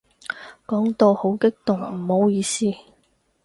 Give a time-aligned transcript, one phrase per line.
[0.65, 2.65] 講到好激動，唔好意思